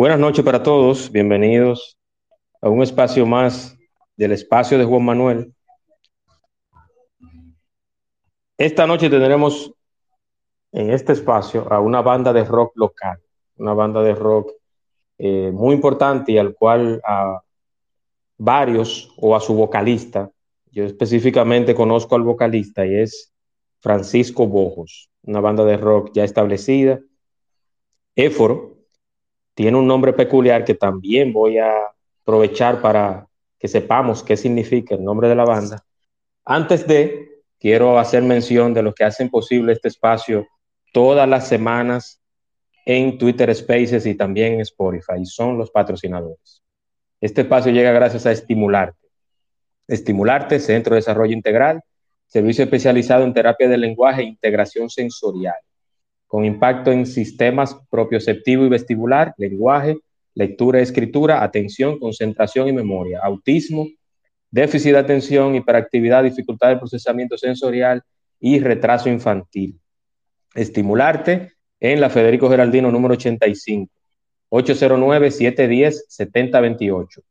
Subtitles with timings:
[0.00, 1.98] Buenas noches para todos, bienvenidos
[2.62, 3.76] a un espacio más
[4.16, 5.54] del espacio de Juan Manuel.
[8.56, 9.70] Esta noche tendremos
[10.72, 13.20] en este espacio a una banda de rock local,
[13.58, 14.52] una banda de rock
[15.18, 17.42] eh, muy importante y al cual a
[18.38, 20.30] varios o a su vocalista,
[20.72, 23.34] yo específicamente conozco al vocalista y es
[23.80, 27.00] Francisco Bojos, una banda de rock ya establecida.
[28.16, 28.79] Éforo,
[29.54, 31.72] tiene un nombre peculiar que también voy a
[32.22, 33.26] aprovechar para
[33.58, 35.84] que sepamos qué significa el nombre de la banda.
[36.44, 40.46] Antes de, quiero hacer mención de los que hacen posible este espacio
[40.92, 42.20] todas las semanas
[42.86, 45.24] en Twitter Spaces y también en Spotify.
[45.24, 46.62] Son los patrocinadores.
[47.20, 49.08] Este espacio llega gracias a Estimularte.
[49.86, 51.82] Estimularte, Centro de Desarrollo Integral,
[52.26, 55.56] servicio especializado en terapia del lenguaje e integración sensorial
[56.30, 59.98] con impacto en sistemas propioceptivo y vestibular, lenguaje,
[60.32, 63.88] lectura escritura, atención, concentración y memoria, autismo,
[64.48, 68.04] déficit de atención, hiperactividad, dificultad de procesamiento sensorial
[68.38, 69.80] y retraso infantil.
[70.54, 73.90] Estimularte en la Federico Geraldino número 85,
[74.50, 77.22] 809-710-7028.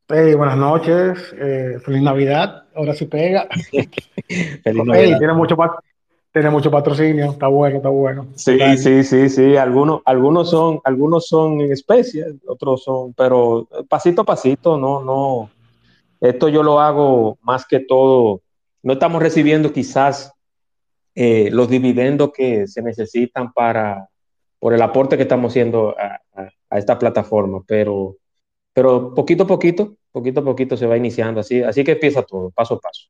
[0.08, 3.46] Hey, buenas noches, eh, feliz Navidad, ahora sí pega.
[4.64, 5.18] feliz Navidad.
[5.18, 5.56] tiene mucho,
[6.32, 8.26] tiene mucho patrocinio, está bueno, está bueno.
[8.36, 9.56] Sí, sí, sí, sí.
[9.56, 15.50] Algunos, algunos son, algunos son en especie, otros son, pero pasito a pasito, no, no.
[16.20, 18.40] Esto yo lo hago más que todo.
[18.82, 20.32] No estamos recibiendo quizás
[21.14, 24.08] eh, los dividendos que se necesitan para
[24.58, 28.16] por el aporte que estamos haciendo a, esta plataforma, pero,
[28.72, 32.50] pero poquito a poquito, poquito a poquito se va iniciando así, así que empieza todo,
[32.50, 33.08] paso a paso.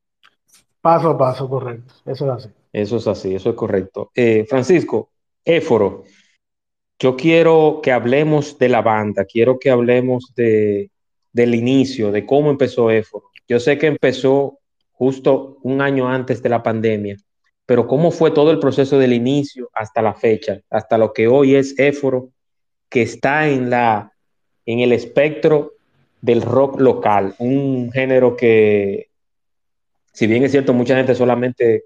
[0.81, 1.93] Paso a paso, correcto.
[2.06, 2.62] Eso es así.
[2.72, 4.10] Eso es así, eso es correcto.
[4.15, 5.10] Eh, Francisco,
[5.44, 6.05] Éforo,
[6.99, 10.91] yo quiero que hablemos de la banda, quiero que hablemos de,
[11.32, 13.27] del inicio, de cómo empezó Éforo.
[13.49, 14.59] Yo sé que empezó
[14.93, 17.16] justo un año antes de la pandemia,
[17.66, 21.56] pero cómo fue todo el proceso del inicio hasta la fecha, hasta lo que hoy
[21.56, 22.31] es Éforo,
[22.88, 24.12] que está en, la,
[24.65, 25.73] en el espectro
[26.20, 29.08] del rock local, un género que
[30.12, 31.85] si bien es cierto, mucha gente solamente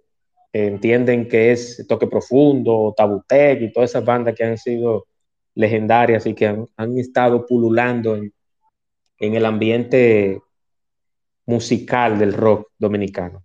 [0.52, 5.06] entienden que es Toque Profundo, Tabutec y todas esas bandas que han sido
[5.54, 8.32] legendarias y que han, estado pululando en,
[9.19, 10.40] el ambiente
[11.46, 13.43] musical del rock dominicano.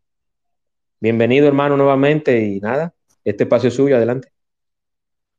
[0.99, 2.93] Bienvenido, hermano, nuevamente y nada,
[3.23, 4.29] este espacio es suyo, adelante.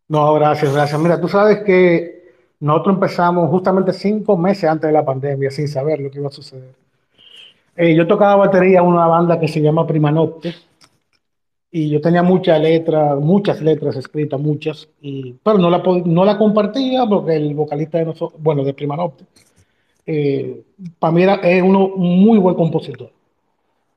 [0.09, 1.01] No, gracias, gracias.
[1.01, 6.01] Mira, tú sabes que nosotros empezamos justamente cinco meses antes de la pandemia sin saber
[6.01, 6.75] lo que iba a suceder.
[7.77, 10.55] Eh, yo tocaba batería en una banda que se llama Prima Nocte
[11.75, 16.37] y yo tenía muchas letras, muchas letras escritas, muchas, y, pero no la, no la
[16.37, 19.25] compartía porque el vocalista de nosotros, bueno, de Prima Nocte,
[20.05, 20.63] eh,
[20.99, 23.11] para mí era, es uno muy buen compositor.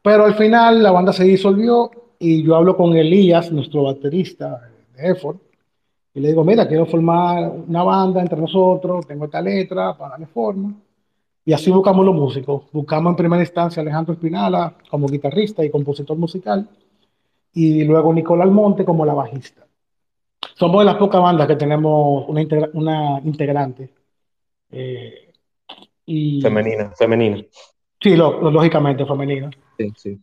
[0.01, 5.09] Pero al final la banda se disolvió y yo hablo con Elías, nuestro baterista de
[5.11, 5.41] Effort,
[6.13, 10.27] y le digo, mira, quiero formar una banda entre nosotros, tengo esta letra para darle
[10.27, 10.73] forma.
[11.43, 12.63] Y así buscamos los músicos.
[12.71, 16.69] Buscamos en primera instancia a Alejandro Espinala como guitarrista y compositor musical,
[17.55, 19.65] y luego Nicolás Almonte como la bajista.
[20.55, 22.41] Somos de las pocas bandas que tenemos una,
[22.73, 23.89] una integrante.
[24.71, 25.31] Eh,
[26.05, 27.37] y, femenina, femenina.
[27.99, 29.49] Sí, lógicamente femenina.
[29.77, 30.19] Sí, sí.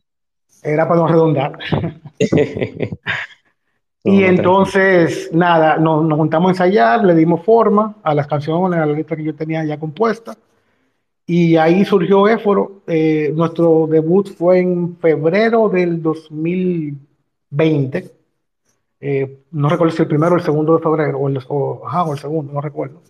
[0.62, 1.58] Era para no redondar.
[4.04, 8.92] y entonces, nada, nos, juntamos a ensayar, le dimos forma a las canciones, a la
[8.92, 10.36] letra que yo tenía ya compuesta.
[11.26, 12.82] Y ahí surgió Éforo.
[12.86, 16.02] Eh, nuestro debut fue en febrero del
[17.52, 18.10] 2020.
[19.00, 22.18] Eh, no recuerdo si el primero o el segundo de febrero, o el, o el
[22.18, 23.02] segundo, no recuerdo.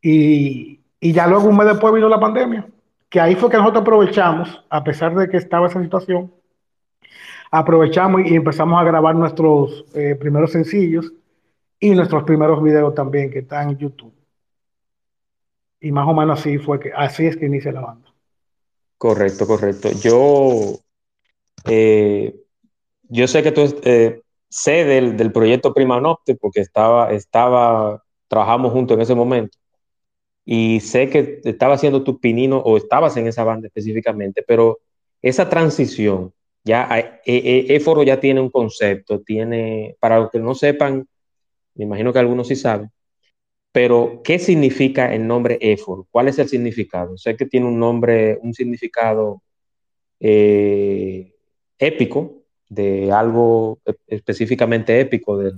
[0.00, 2.66] Y, y ya luego un mes después vino la pandemia,
[3.08, 6.32] que ahí fue que nosotros aprovechamos, a pesar de que estaba esa situación,
[7.50, 11.12] aprovechamos y empezamos a grabar nuestros eh, primeros sencillos
[11.78, 14.12] y nuestros primeros videos también que están en YouTube.
[15.80, 18.12] Y más o menos así fue que, así es que inicia la banda.
[18.98, 19.90] Correcto, correcto.
[20.00, 20.78] Yo,
[21.66, 22.34] eh,
[23.08, 28.72] yo sé que tú eh, sé del, del, proyecto Prima Nocte porque estaba, estaba, trabajamos
[28.72, 29.58] juntos en ese momento
[30.44, 34.78] y sé que estaba haciendo tu pinino o estabas en esa banda específicamente, pero
[35.20, 36.32] esa transición,
[36.64, 36.88] ya
[37.24, 41.06] Éforo ya tiene un concepto, tiene, para los que no sepan,
[41.74, 42.90] me imagino que algunos sí saben,
[43.72, 46.06] pero ¿qué significa el nombre Éforo?
[46.10, 47.16] ¿Cuál es el significado?
[47.18, 49.42] Sé que tiene un nombre, un significado
[50.20, 51.34] eh,
[51.78, 52.35] épico,
[52.68, 55.52] de algo específicamente épico de,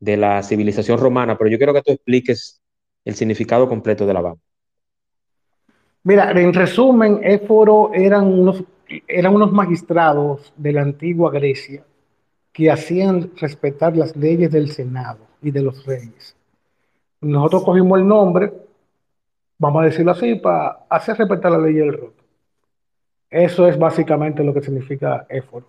[0.00, 2.60] de la civilización romana, pero yo quiero que tú expliques
[3.04, 4.40] el significado completo de la banda.
[6.02, 8.62] Mira, en resumen, Éforo eran unos,
[9.08, 11.84] eran unos magistrados de la antigua Grecia
[12.52, 16.36] que hacían respetar las leyes del Senado y de los reyes.
[17.20, 18.52] Nosotros cogimos el nombre,
[19.58, 22.14] vamos a decirlo así, para hacer respetar la ley del rock.
[23.28, 25.66] Eso es básicamente lo que significa Éforo.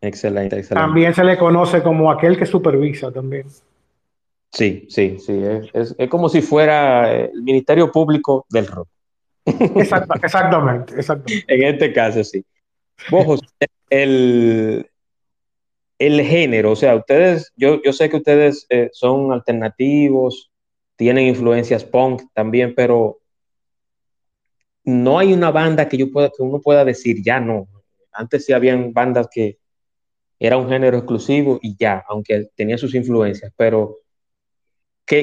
[0.00, 0.86] Excelente, excelente.
[0.86, 3.46] También se le conoce como aquel que supervisa también.
[4.52, 5.42] Sí, sí, sí.
[5.72, 8.88] Es, como si fuera el Ministerio Público del rock.
[9.46, 11.44] exactamente, exactamente.
[11.48, 12.44] en este caso, sí.
[13.10, 13.40] Vos,
[13.88, 14.88] el,
[15.98, 20.50] el género, o sea, ustedes, yo, yo sé que ustedes eh, son alternativos,
[20.96, 23.20] tienen influencias punk también, pero
[24.84, 27.68] no hay una banda que, yo pueda, que uno pueda decir, ya no.
[28.12, 29.58] Antes sí habían bandas que
[30.40, 33.98] era un género exclusivo y ya, aunque tenía sus influencias, pero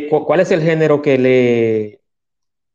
[0.10, 2.02] ¿Cuál es el género que, le,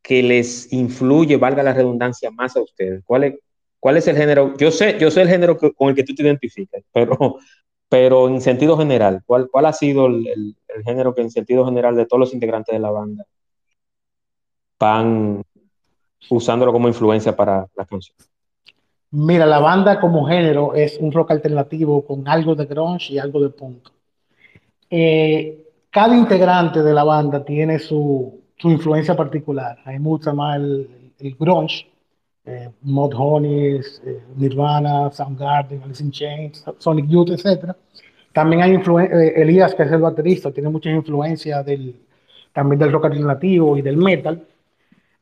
[0.01, 3.03] que les influye, valga la redundancia, más a ustedes?
[3.05, 3.35] ¿Cuál es,
[3.79, 4.57] cuál es el género?
[4.57, 7.37] Yo sé, yo sé el género con el que tú te identificas, pero,
[7.91, 10.57] pero en sentido general, ¿cuál, cuál ha sido el,
[10.87, 13.27] género que en sentido general de todos los integrantes de la banda
[14.79, 15.45] van
[16.31, 18.17] usándolo como influencia para la canción?
[19.13, 23.41] Mira, la banda como género es un rock alternativo con algo de grunge y algo
[23.43, 23.89] de punk.
[24.89, 29.79] Eh, cada integrante de la banda tiene su, influencia particular.
[29.85, 31.91] Hay mucha más el, grunge,
[32.47, 33.13] eh, Mod
[33.45, 33.83] eh,
[34.37, 37.75] Nirvana, Soundgarden, Alice in Chains, Sonic Youth, etc.
[38.33, 41.95] También hay eh, Elías, que es el baterista, tiene mucha influencia del,
[42.55, 44.43] también del rock alternativo y del metal.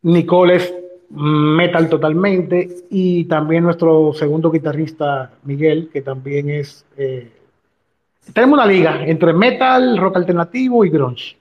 [0.02, 0.72] Nicole es
[1.10, 7.30] metal totalmente y también nuestro segundo guitarrista Miguel, que también es eh,
[8.32, 11.36] tenemos una liga entre metal, rock alternativo y grunge.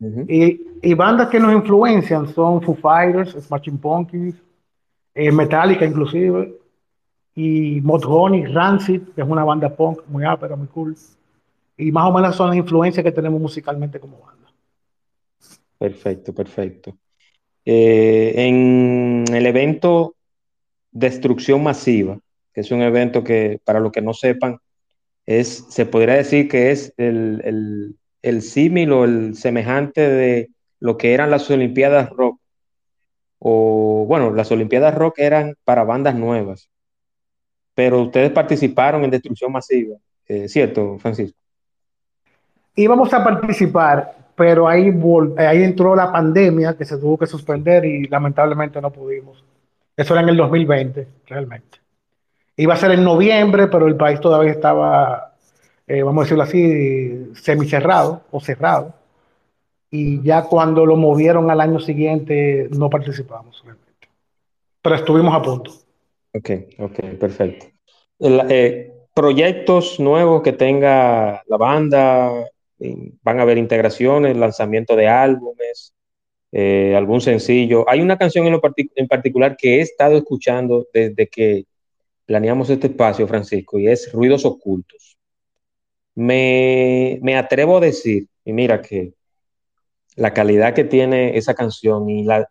[0.00, 4.34] y, bandas que nos influencian son Foo Fighters, Smashing Pumpkins,
[5.14, 6.54] eh, Metallica inclusive,
[7.34, 10.96] y Honey, Rancid, que es una banda punk muy ápera, muy cool.
[11.76, 14.48] Y más o menos son las influencias que tenemos musicalmente como banda.
[15.78, 16.96] Perfecto, perfecto.
[17.68, 20.14] Eh, en el evento
[20.92, 22.18] Destrucción Masiva,
[22.54, 24.58] que es un evento que, para los que no sepan,
[25.26, 30.96] es, se podría decir que es el, el, el símil o el semejante de lo
[30.96, 32.40] que eran las Olimpiadas Rock.
[33.40, 36.70] O bueno, las Olimpiadas Rock eran para bandas nuevas,
[37.74, 39.96] pero ustedes participaron en Destrucción Masiva,
[40.26, 41.38] eh, ¿cierto, Francisco?
[42.76, 44.94] Íbamos a participar, pero ahí,
[45.38, 49.42] ahí entró la pandemia que se tuvo que suspender y lamentablemente no pudimos.
[49.96, 51.78] Eso era en el 2020, realmente.
[52.56, 55.34] Iba a ser en noviembre, pero el país todavía estaba,
[55.86, 58.94] eh, vamos a decirlo así, semicerrado o cerrado.
[59.90, 64.08] Y ya cuando lo movieron al año siguiente, no participamos realmente.
[64.82, 65.72] Pero estuvimos a punto.
[66.34, 67.66] Ok, ok, perfecto.
[68.18, 75.94] Eh, proyectos nuevos que tenga la banda, eh, van a haber integraciones, lanzamiento de álbumes,
[76.52, 77.88] eh, algún sencillo.
[77.88, 78.60] Hay una canción en, lo
[78.94, 81.64] en particular que he estado escuchando desde que
[82.26, 85.16] planeamos este espacio, Francisco, y es Ruidos Ocultos.
[86.14, 89.12] Me, me atrevo a decir, y mira que
[90.16, 92.48] la calidad que tiene esa canción y la,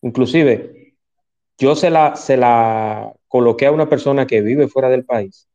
[0.00, 0.94] inclusive,
[1.58, 5.46] yo se la, se la coloqué a una persona que vive fuera del país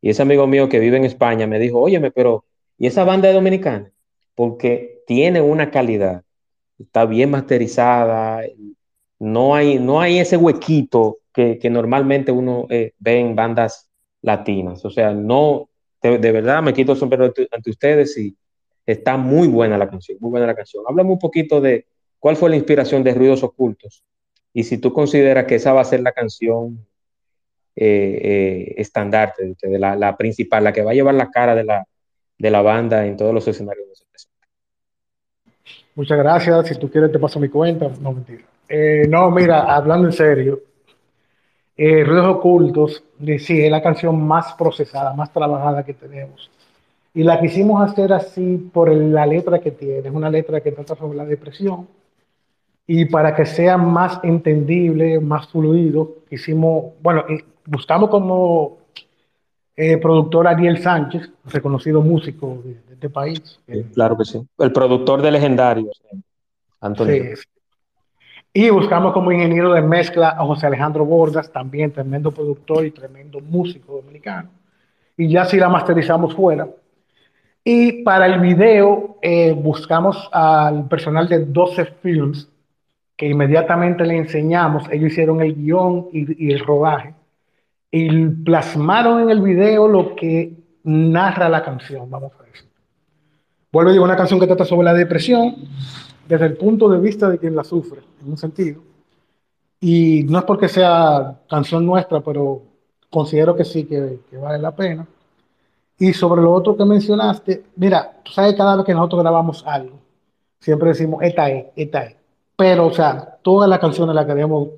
[0.00, 2.44] y ese amigo mío que vive en España me dijo, óyeme, pero
[2.78, 3.90] ¿y esa banda de dominicana?
[4.34, 6.22] Porque tiene una calidad,
[6.78, 8.42] está bien masterizada,
[9.18, 13.88] no hay, no hay ese huequito que, normalmente uno eh, ve en bandas
[14.22, 14.84] latinas.
[14.84, 15.68] O sea, no,
[16.02, 18.36] de, verdad me quito el sombrero ante, ustedes y
[18.86, 20.84] está muy buena la canción, muy buena la canción.
[20.88, 21.86] Háblame un poquito de
[22.18, 24.04] cuál fue la inspiración de Ruidos Ocultos
[24.52, 26.84] y si tú consideras que esa va a ser la canción
[27.76, 31.86] eh, eh, estandarte, de la, principal, la que va a llevar la cara de la,
[32.38, 33.86] de la banda en todos los escenarios
[35.94, 36.68] Muchas gracias.
[36.68, 37.90] Si tú quieres, te paso mi cuenta.
[38.00, 38.44] No, mentira.
[38.68, 40.60] Eh, no, mira, hablando en serio,
[41.76, 43.04] eh, Ruidos Ocultos,
[43.40, 46.50] sí, es la canción más procesada, más trabajada que tenemos.
[47.14, 50.08] Y la quisimos hacer así por la letra que tiene.
[50.08, 51.88] Es una letra que trata sobre la depresión
[52.86, 57.24] y para que sea más entendible, más fluido, hicimos, bueno,
[57.66, 58.77] buscamos como
[59.80, 63.60] eh, productor Ariel Sánchez, reconocido músico de, este país.
[63.94, 64.44] claro que sí.
[64.58, 66.02] El productor de Legendarios,
[66.80, 67.36] Antonio.
[67.36, 67.42] Sí,
[68.52, 73.38] Y buscamos como ingeniero de mezcla a José Alejandro Bordas, también tremendo productor y tremendo
[73.38, 74.50] músico dominicano.
[75.16, 76.68] Y ya si la masterizamos fuera.
[77.62, 82.48] Y para el video eh, buscamos al personal de 12 Films,
[83.16, 87.14] que inmediatamente le enseñamos, ellos hicieron el guion y, el rodaje,
[87.90, 90.54] y plasmaron en el video lo que
[90.84, 92.68] narra la canción, vamos a decir.
[93.72, 95.56] Vuelvo a decir, una canción que trata sobre la depresión
[96.26, 98.82] desde el punto de vista de quien la sufre, en un sentido.
[99.80, 102.62] Y no es porque sea canción nuestra, pero
[103.10, 105.06] considero que sí, que, que vale la pena.
[105.98, 109.98] Y sobre lo otro que mencionaste, mira, tú sabes cada vez que nosotros grabamos algo,
[110.60, 112.16] siempre decimos, esta es, esta es.
[112.56, 114.68] Pero, o sea, todas las canciones las queremos,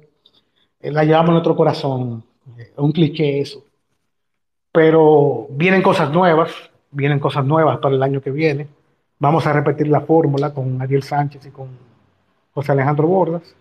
[0.81, 2.25] eh, las llevamos en nuestro corazón.
[2.59, 3.65] Es un cliché eso.
[4.73, 6.53] Pero vienen cosas nuevas,
[6.91, 8.69] vienen cosas nuevas para el año que viene.
[9.19, 11.69] Vamos a repetir la fórmula con Ariel Sánchez y con
[12.53, 13.55] José Alejandro Bordas.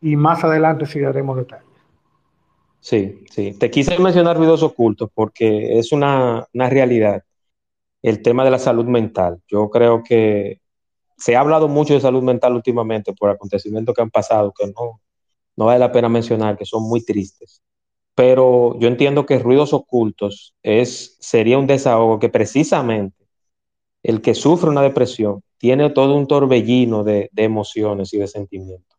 [0.00, 1.64] Y más adelante sí daremos detalles.
[2.80, 3.54] Sí, sí.
[3.58, 7.22] Te quise mencionar videos ocultos porque es una, una realidad
[8.02, 9.40] el tema de la salud mental.
[9.48, 10.60] Yo creo que
[11.16, 15.00] se ha hablado mucho de salud mental últimamente por acontecimientos que han pasado, que no,
[15.56, 17.62] no vale la pena mencionar, que son muy tristes.
[18.14, 23.24] Pero yo entiendo que ruidos ocultos es, sería un desahogo que precisamente
[24.02, 28.98] el que sufre una depresión tiene todo un torbellino de, emociones y de sentimientos.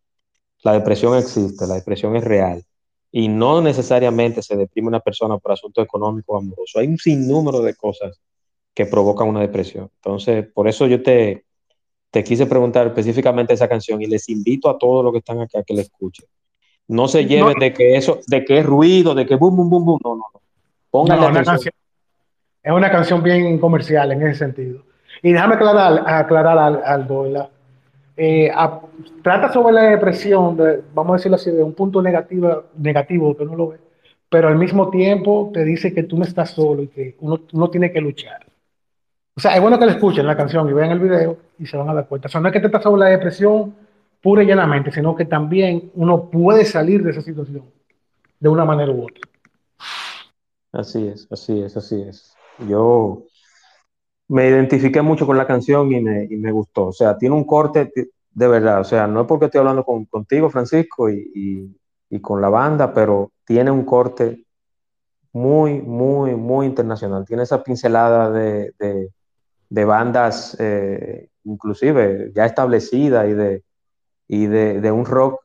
[0.64, 2.64] La depresión existe, la depresión es real
[3.12, 6.80] y no necesariamente se deprime una persona por asunto económico o amoroso.
[6.80, 8.20] Hay un sinnúmero de cosas
[8.74, 9.90] que provocan una depresión.
[9.98, 11.46] Entonces, por eso yo te,
[12.10, 15.58] te quise preguntar específicamente esa canción y les invito a todos los que están aquí
[15.58, 16.26] a que la escuchen.
[16.88, 19.86] No se lleven de que eso, de que es ruido, de que bum, bum, bum,
[19.86, 20.00] bum.
[20.04, 20.42] No, no, no.
[20.92, 21.74] Pónganle no, canción,
[22.64, 24.82] es una canción bien comercial en ese sentido.
[25.22, 27.28] Y déjame aclarar, aclarar algo,
[28.18, 28.52] eh,
[29.22, 30.58] trata sobre la depresión,
[30.94, 33.78] vamos a decirlo así, de un punto negativo, negativo que no lo ve,
[34.30, 37.70] pero al mismo tiempo te dice que tú no estás solo y que uno, uno
[37.70, 38.46] tiene que luchar.
[39.36, 41.76] O sea, es bueno que le escuchen la canción y vean el video y se
[41.76, 42.28] van a dar cuenta.
[42.28, 43.76] O sea, no es que te sobre la depresión
[44.26, 47.64] pura y llanamente, sino que también uno puede salir de esa situación
[48.40, 49.22] de una manera u otra.
[50.72, 52.36] Así es, así es, así es.
[52.68, 53.24] Yo
[54.28, 56.88] me identifiqué mucho con la canción y me, gustó.
[56.88, 57.92] O sea, tiene un corte
[58.32, 58.82] de verdad.
[58.82, 61.78] O sea, no es porque estoy hablando contigo, Francisco, y,
[62.20, 64.44] con la banda, pero tiene un corte
[65.34, 67.26] muy, muy, muy internacional.
[67.26, 68.74] Tiene esa pincelada de
[69.70, 73.64] de bandas eh, inclusive ya establecidas y, de,
[74.28, 75.42] y de, un rock.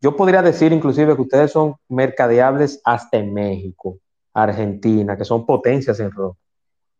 [0.00, 3.98] Yo podría decir inclusive que ustedes son mercadeables hasta en México,
[4.32, 6.36] Argentina, que son potencias en rock,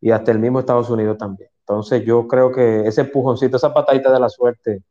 [0.00, 1.50] y hasta el mismo Estados Unidos también.
[1.60, 4.82] Entonces yo creo que ese empujoncito, esa patadita de la suerte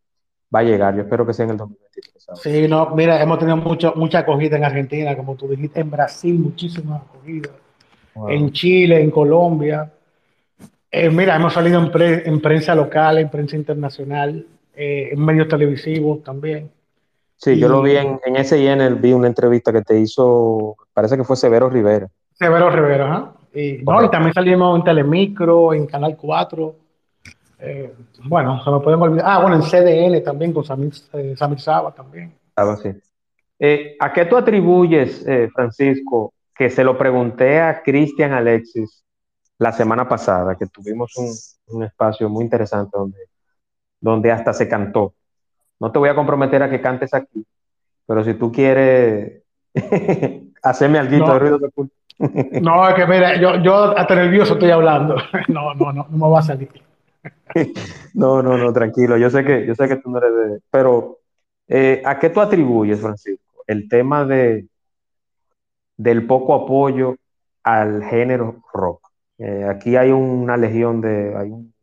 [0.53, 0.95] va a llegar.
[0.95, 2.27] Yo espero que sea en el 2023.
[2.41, 6.37] Sí, no, mira, hemos tenido mucho, mucha acogida en Argentina, como tú dijiste, en Brasil
[6.37, 7.49] muchísima acogida,
[8.27, 9.91] en Chile, en Colombia.
[10.91, 16.71] Eh, mira, hemos salido en, prensa local, en prensa internacional, eh, en medios televisivos también.
[17.37, 21.23] Sí, yo lo vi en, en SIN, vi una entrevista que te hizo, parece que
[21.23, 22.07] fue Severo Rivera.
[22.33, 23.33] Severo Rivera, ajá.
[23.53, 26.75] Y, no, y también salimos en Telemicro, en Canal 4.
[27.59, 27.93] Eh,
[28.25, 29.25] bueno, se me pueden olvidar.
[29.27, 32.33] Ah, bueno, en CDN también con Samir, eh, Saba también.
[32.81, 32.89] Sí.
[33.59, 39.03] Eh, ¿A qué tú atribuyes, Francisco, que se lo pregunté a Cristian Alexis
[39.57, 41.31] la semana pasada, que tuvimos un,
[41.77, 43.17] un, espacio muy interesante donde,
[43.99, 45.13] donde hasta se cantó?
[45.79, 47.45] No te voy a comprometer a que cantes aquí,
[48.05, 49.43] pero si tú quieres
[50.63, 51.69] hacerme algo no, de ruido de
[52.61, 55.15] No, es que mira, yo, yo hasta nervioso estoy hablando.
[55.47, 56.69] No, no, no, no me va a salir.
[58.13, 59.17] No, no, no, tranquilo.
[59.17, 60.59] Yo sé que, yo sé que tú no eres de.
[60.69, 61.19] Pero,
[61.67, 64.67] eh, ¿a qué tú atribuyes, Francisco, el tema de
[65.97, 67.15] del poco apoyo
[67.63, 69.01] al género rock?
[69.37, 71.73] Eh, aquí hay una legión de, hay un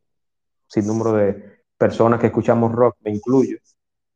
[0.66, 1.51] sinnúmero de
[1.82, 3.58] personas que escuchamos rock, me incluyo.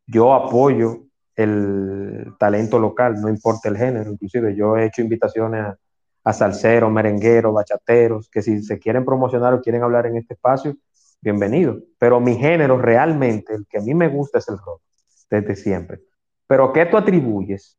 [0.06, 1.00] Yo apoyo
[1.34, 4.12] el talento local, no importa el género.
[4.12, 5.74] Inclusive yo he hecho invitaciones
[6.22, 10.76] a, salseros, merengueros, bachateros, que si se quieren promocionar o quieren hablar en este espacio,
[11.20, 11.80] bienvenido.
[11.98, 14.80] Pero mi género realmente, el que a mí me gusta es el rock,
[15.28, 16.02] desde siempre.
[16.46, 17.76] Pero ¿qué tú atribuyes?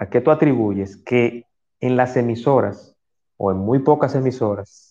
[0.00, 1.44] ¿A qué tú atribuyes que
[1.78, 2.96] en las emisoras,
[3.36, 4.85] o en muy pocas emisoras,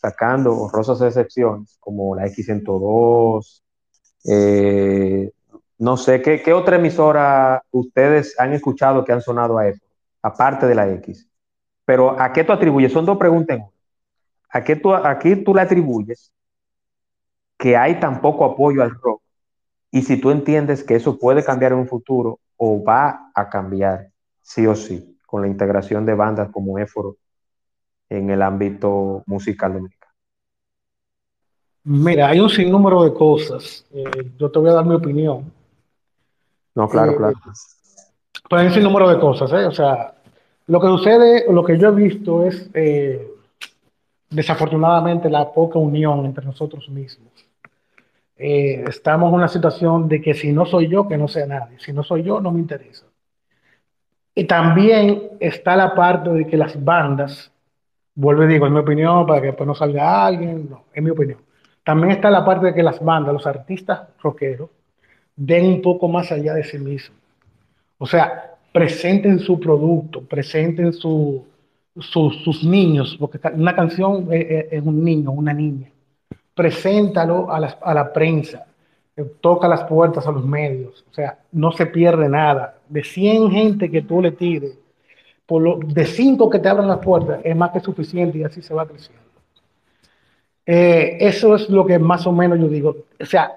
[0.00, 3.62] sacando honrosas excepciones, como la X102,
[4.26, 5.30] eh,
[5.78, 9.82] no sé, ¿qué, ¿qué, otra emisora ustedes han escuchado que han sonado a eso,
[10.22, 11.28] aparte de la X?
[11.84, 12.92] Pero ¿a qué tú atribuyes?
[12.92, 13.72] Son dos preguntas en una.
[14.50, 16.32] ¿A qué tú, aquí tú le atribuyes
[17.56, 19.22] que hay tan poco apoyo al rock?
[19.90, 24.10] Y si tú entiendes que eso puede cambiar en un futuro o va a cambiar
[24.42, 27.16] sí o sí con la integración de bandas como Éforo
[28.10, 30.12] en el ámbito musical dominicano.
[31.84, 33.86] Mira, hay un sinnúmero de cosas.
[33.92, 35.50] Eh, yo te voy a dar mi opinión.
[36.74, 37.38] No, claro, eh, claro.
[38.48, 39.66] Pero hay un sinnúmero de cosas, ¿eh?
[39.66, 40.14] O sea,
[40.66, 43.28] lo que sucede, lo que yo he visto es, eh,
[44.28, 47.32] desafortunadamente, la poca unión entre nosotros mismos.
[48.36, 51.78] Eh, estamos en una situación de que si no soy yo, que no sea nadie.
[51.78, 53.04] Si no soy yo, no me interesa.
[54.34, 57.52] Y también está la parte de que las bandas,
[58.14, 61.38] vuelvo y digo, en mi opinión, para que no salga alguien, no, es mi opinión.
[61.84, 64.70] También está la parte de que las bandas, los artistas rockeros,
[65.36, 67.18] den un poco más allá de sí mismos.
[67.98, 71.44] O sea, presenten su producto, presenten su,
[71.98, 75.88] su, sus niños, porque una canción es, es, un niño, una niña.
[76.54, 78.66] Preséntalo a la, a la prensa,
[79.16, 82.78] eh, toca las puertas a los medios, o sea, no se pierde nada.
[82.88, 84.78] De 100 gente que tú le tires,
[85.50, 88.62] por lo, de 5 que te abran las puertas, es más que suficiente y así
[88.62, 89.20] se va creciendo.
[90.64, 92.94] Eh, eso es lo que más o menos yo digo.
[93.20, 93.50] O sea,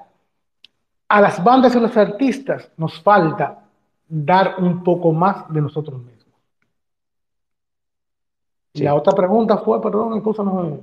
[1.07, 3.59] a las bandas y a los artistas nos falta
[4.07, 6.33] dar un poco más de nosotros mismos.
[8.73, 8.81] Sí.
[8.81, 10.79] Y la otra pregunta fue, perdón, no...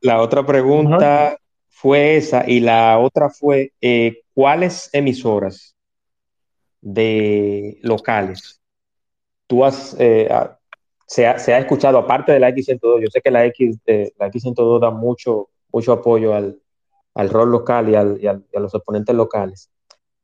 [0.00, 1.36] La otra pregunta ¿No?
[1.68, 5.76] fue esa y la otra fue, eh, ¿cuáles emisoras
[6.80, 8.62] de locales
[9.46, 10.28] tú has, eh,
[11.06, 14.80] se, ha, escuchado, aparte de la X102, yo sé que la, X, eh, la X102
[14.80, 16.60] da mucho, mucho apoyo al,
[17.30, 19.70] rol local y, al, a los exponentes locales.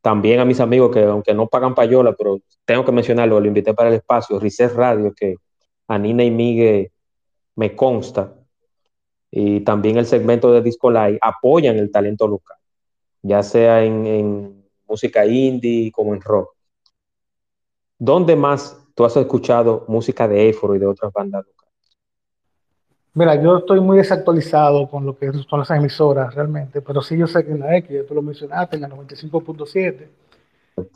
[0.00, 3.74] También a mis amigos que, aunque no pagan payola, pero tengo que mencionarlo, lo invité
[3.74, 5.36] para el espacio, Rices Radio, que
[5.88, 6.90] a Nina y Miguel
[7.56, 8.34] me consta,
[9.30, 12.56] y también el segmento de Disco Live apoyan el talento local,
[13.22, 16.54] ya sea en, en música indie como en rock.
[17.98, 21.72] ¿Dónde más tú has escuchado música de Éforo y de otras bandas locales?
[23.14, 27.26] Mira, yo estoy muy desactualizado con lo que son las emisoras realmente, pero sí yo
[27.26, 30.06] sé que en la X, tú lo mencionaste, en la 95.7,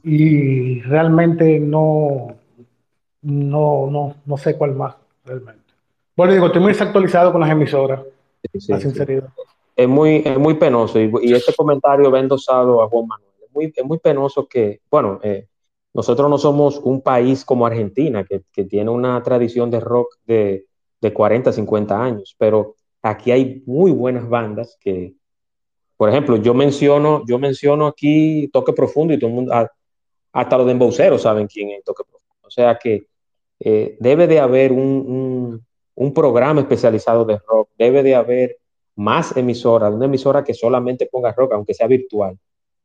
[0.02, 2.36] y realmente no,
[3.22, 5.62] no, no, no sé cuál más realmente.
[6.14, 8.02] Bueno, digo, estoy muy desactualizado con las emisoras,
[8.52, 9.28] sí, sí, la sinceridad.
[9.34, 9.42] Sí.
[9.76, 13.30] Es, muy, es muy penoso, y, y, este comentario va endosado a Juan Manuel.
[13.42, 15.46] Es muy, es muy penoso que, bueno, eh,
[15.94, 20.66] nosotros no somos un país como Argentina, que, tiene una tradición de rock de
[21.04, 25.14] de 40, 50 años, pero aquí hay muy buenas bandas que,
[25.98, 29.52] por ejemplo, yo menciono, yo menciono aquí Toque Profundo y todo el mundo,
[30.32, 32.46] hasta los de embauceros saben quién es Toque Profundo.
[32.46, 33.06] O sea que
[33.60, 35.62] eh, debe de haber un,
[35.94, 38.56] un, programa especializado de rock, debe de haber
[38.96, 42.38] más emisoras, una emisora que solamente ponga rock, aunque sea virtual.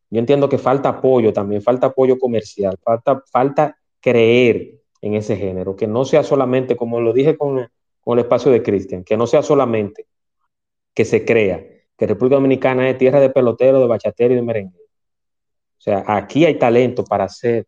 [0.10, 5.76] Yo entiendo que falta apoyo también, falta apoyo comercial, falta, falta creer en ese género,
[5.76, 7.68] que no sea solamente, como lo dije con,
[8.02, 10.08] con el espacio de Cristian, que no sea solamente
[10.94, 11.64] que se crea
[11.96, 14.80] que República Dominicana es tierra de pelotero, de bachatero y de merengue.
[14.80, 17.68] O sea, aquí hay talento para hacer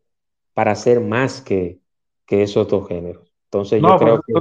[0.53, 1.79] para hacer más que,
[2.25, 3.31] que esos dos géneros.
[3.45, 4.33] Entonces yo creo que...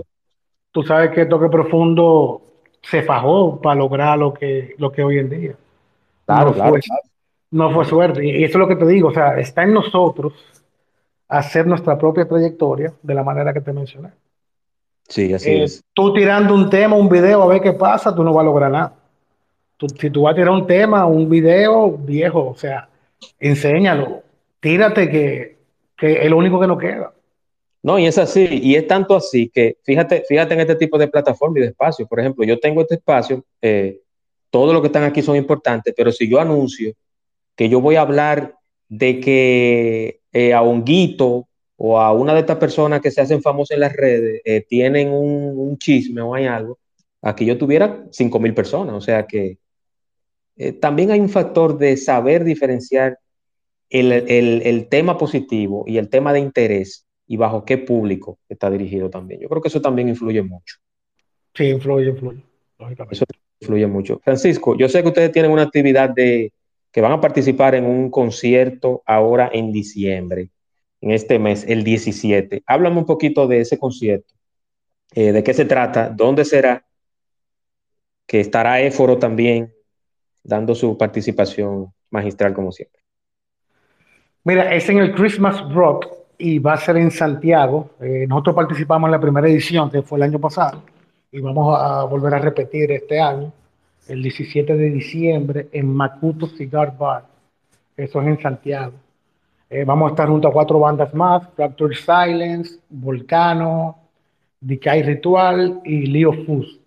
[0.73, 2.43] Tú, sabes que Toque Profundo
[2.83, 5.57] se fajó para lograr lo que, lo que hoy en día.
[6.27, 6.77] Claro, claro,
[7.51, 8.25] No fue suerte.
[8.25, 10.33] Y eso es lo que te digo, o sea, está en nosotros
[11.29, 14.11] hacer nuestra propia trayectoria de la manera que te mencioné.
[15.09, 15.83] Sí, así eh, es.
[15.93, 18.71] Tú tirando un tema, un video, a ver qué pasa, tú no vas a lograr
[18.71, 18.95] nada.
[19.99, 22.89] si tú vas a tirar un tema, un video viejo, o sea,
[23.39, 24.23] enséñalo,
[24.61, 25.59] tírate que,
[25.97, 27.13] que es lo único que nos queda.
[27.83, 31.09] No, y es así, y es tanto así que fíjate, fíjate en este tipo de
[31.09, 32.07] plataforma y de espacio.
[32.07, 34.01] Por ejemplo, yo tengo este espacio, eh,
[34.51, 36.93] todos los que están aquí son importantes, pero si yo anuncio
[37.61, 38.55] que yo voy a hablar
[38.89, 41.47] de que eh, a Honguito
[41.77, 45.11] o a una de estas personas que se hacen famosas en las redes eh, tienen
[45.13, 46.79] un, chisme o hay algo,
[47.21, 48.95] aquí yo tuviera 5 mil personas.
[48.95, 49.59] O sea que
[50.81, 53.19] también hay un factor de saber diferenciar
[53.91, 59.39] el, tema positivo y el tema de interés y bajo qué público está dirigido también.
[59.39, 60.77] Yo creo que eso también influye mucho.
[61.55, 62.43] Sí, influye, influye.
[63.11, 63.27] Eso
[63.61, 64.19] influye mucho.
[64.25, 66.55] Francisco, yo sé que ustedes tienen una actividad de
[66.93, 70.51] que van a participar en un concierto ahora en diciembre,
[71.01, 72.63] en este mes, el 17.
[72.67, 74.35] Háblame un poquito de ese concierto.
[75.15, 76.09] Eh, ¿De qué se trata?
[76.09, 76.85] ¿Dónde será?
[78.27, 79.73] Que estará Éforo también
[80.43, 83.01] dando su participación magistral como siempre.
[84.45, 86.07] Mira, es en el Christmas Rock
[86.39, 87.91] y va a ser en Santiago.
[88.01, 90.83] Eh, nosotros participamos en la primera edición, que fue el año pasado,
[91.31, 93.53] y vamos a volver a repetir este año,
[94.11, 97.25] el 17 de diciembre, en Macuto Cigar Bar.
[97.97, 98.95] Eso es en Santiago.
[99.69, 103.99] Eh, vamos a estar junto a cuatro bandas más, Fractured Silence, Volcano,
[104.61, 106.81] Decay Ritual y Leo Fus.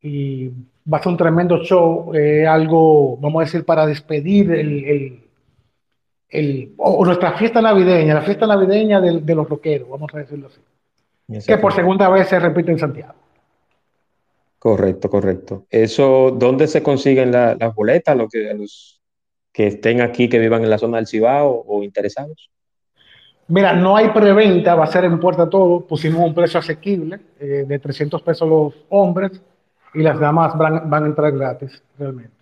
[0.00, 0.48] Y
[0.90, 5.28] va a ser un tremendo show, eh, algo, vamos a decir, para despedir el
[6.28, 11.46] el, o nuestra fiesta navideña, la fiesta navideña de, los roqueros, vamos a decirlo así.
[11.46, 13.14] Que por segunda vez se repite en Santiago.
[14.58, 15.66] Correcto, correcto.
[15.70, 18.16] Eso, ¿dónde se consiguen las boletas?
[18.16, 19.00] Lo que, los
[19.52, 22.50] que estén aquí, que vivan en la zona del Cibao o interesados.
[23.48, 25.86] Mira, no hay preventa, va a ser en puerta todo.
[25.86, 29.40] Pusimos un precio asequible eh, de 300 pesos los hombres
[29.94, 32.32] y las damas van, a entrar gratis, realmente.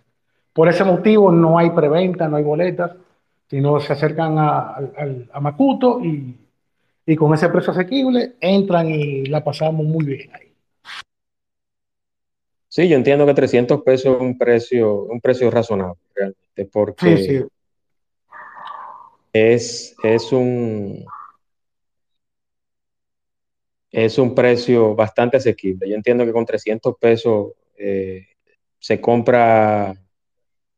[0.53, 2.91] Por ese motivo no hay preventa, no hay boletas
[3.49, 9.85] si no se acercan a, Macuto y, con ese precio asequible entran y la pasamos
[9.85, 10.46] muy bien ahí.
[12.67, 17.45] Sí, yo entiendo que 300 pesos es un precio, un precio razonable, realmente, porque
[19.31, 21.05] Es, es, un,
[23.91, 25.89] es un precio bastante asequible.
[25.89, 28.27] Yo entiendo que con 300 pesos eh,
[28.79, 29.95] se compra,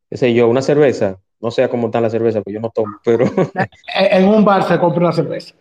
[0.08, 3.00] qué sé yo, una cerveza no sé cómo está la cerveza, pues yo no tomo,
[3.04, 3.24] pero.
[3.94, 5.54] en un bar se compra una cerveza.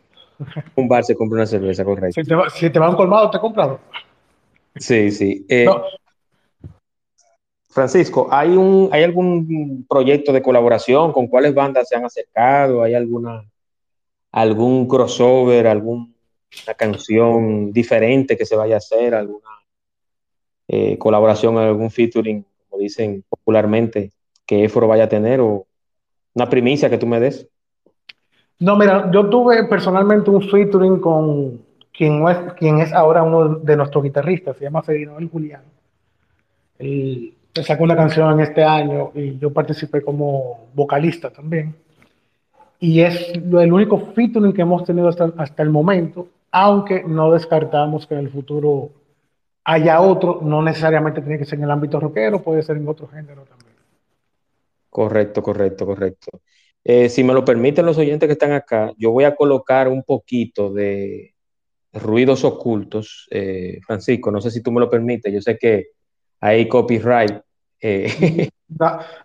[0.75, 2.21] un bar se compra una cerveza, correcto.
[2.21, 3.79] Si te va, si a un colmado, te compras
[4.75, 5.45] Sí, sí.
[5.49, 5.65] Eh,
[7.69, 11.11] Francisco, ¿hay, un, ¿hay algún proyecto de colaboración?
[11.11, 12.81] ¿Con cuáles bandas se han acercado?
[12.81, 13.43] ¿Hay alguna
[14.31, 16.07] algún crossover, alguna
[16.77, 19.13] canción diferente que se vaya a hacer?
[19.13, 19.49] ¿Alguna
[20.67, 24.11] eh, colaboración, algún featuring, como dicen popularmente,
[24.45, 25.39] que Eforo vaya a tener?
[25.39, 25.67] O,
[26.33, 27.47] una primicia que tú me des.
[28.59, 33.75] No, mira, yo tuve personalmente un featuring con quien es, quien es ahora uno de
[33.75, 35.63] nuestros guitarristas, se llama Fedino El Julián.
[37.53, 41.75] Sacó una canción este año y yo participé como vocalista también.
[42.79, 48.07] Y es el único featuring que hemos tenido hasta, hasta el momento, aunque no descartamos
[48.07, 48.91] que en el futuro
[49.65, 53.07] haya otro, no necesariamente tiene que ser en el ámbito rockero, puede ser en otro
[53.07, 53.75] género también.
[54.89, 56.41] Correcto, correcto, correcto.
[56.83, 60.03] Eh, si me lo permiten los oyentes que están acá, yo voy a colocar un
[60.03, 61.35] poquito de
[61.93, 63.27] ruidos ocultos.
[63.29, 65.89] Eh, Francisco, no sé si tú me lo permites, yo sé que
[66.39, 67.41] hay copyright.
[67.81, 68.49] Eh.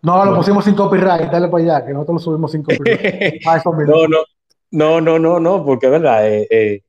[0.02, 3.42] No, lo pusimos sin copyright, dale para allá, que nosotros lo subimos sin copyright.
[3.86, 4.24] no, no,
[4.70, 6.22] no, no, no, no, porque es verdad,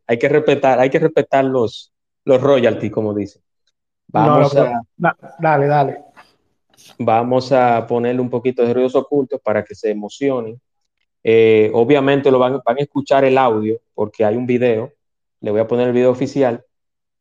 [0.08, 1.92] hay que respetar, hay que respetar los,
[2.24, 3.42] los royalties, como dicen.
[4.08, 4.82] Vamos a...
[5.40, 5.98] dale, dale.
[7.00, 10.60] Vamos a ponerle un poquito de ruidos ocultos para que se emocionen.
[11.24, 14.94] Eh, obviamente lo van, van, a escuchar el audio porque hay un video.
[15.42, 16.64] Le voy a poner el video oficial.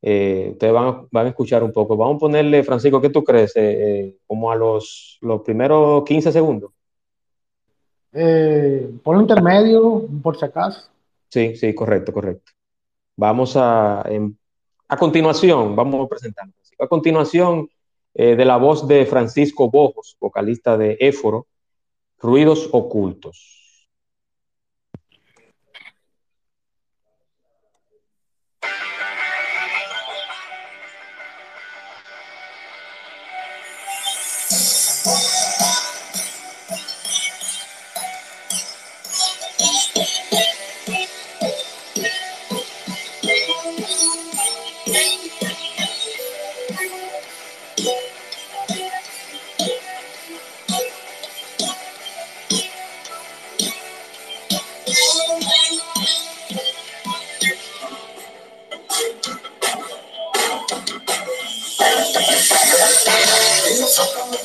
[0.07, 1.97] Eh, ustedes van, van, a escuchar un poco.
[1.97, 3.53] Vamos a ponerle, Francisco, ¿qué tú crees?
[3.55, 6.73] Eh, como a los, los primeros 15 segundos.
[9.03, 10.91] por un intermedio, por si acaso.
[11.31, 12.53] Sí, sí, correcto, correcto.
[13.17, 14.35] Vamos a, em,
[14.89, 16.47] a continuación, vamos a presentar.
[16.79, 17.69] A continuación,
[18.15, 21.49] eh, de la voz de Francisco Bojos, vocalista de Éforo,
[22.19, 23.64] Ruidos Ocultos.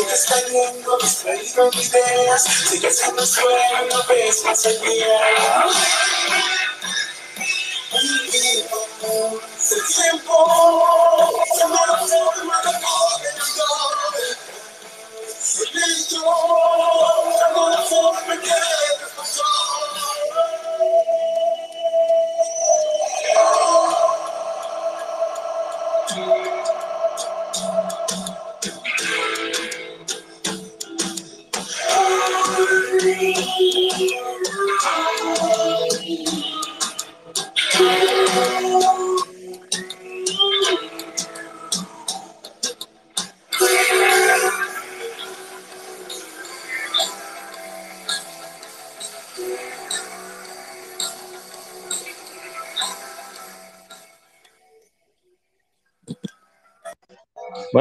[0.00, 5.64] Está viendo, distraído en ideas, sigues en el no ves más allá.
[7.94, 10.83] El tiempo,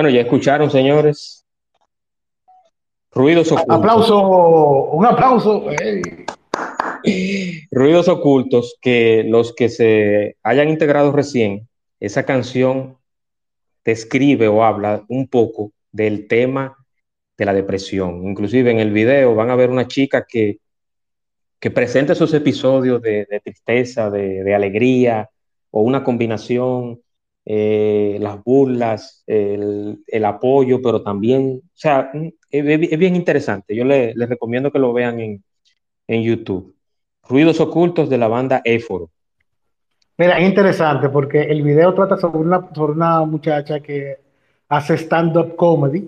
[0.04, 1.46] Bueno, ya escucharon, señores.
[3.10, 3.74] Ruidos ocultos.
[3.74, 5.66] Aplauso, un aplauso.
[7.72, 11.70] Ruidos ocultos que los que se hayan integrado recién,
[12.02, 12.98] esa canción
[13.86, 16.76] describe o habla un poco del tema
[17.38, 18.28] de la depresión.
[18.28, 20.58] Inclusive en el video van a ver una chica que,
[21.62, 25.30] que presenta esos episodios de, tristeza, de, alegría
[25.72, 27.00] o una combinación,
[27.46, 32.12] eh, las burlas, el, apoyo, pero también, o sea,
[32.50, 33.76] es, bien interesante.
[33.76, 35.44] Yo les le recomiendo que lo vean en,
[36.08, 36.76] en YouTube.
[37.28, 39.10] Ruidos ocultos de la banda Éforo.
[40.18, 44.18] Mira, es interesante porque el video trata sobre una, sobre una muchacha que
[44.70, 46.08] hace stand-up comedy,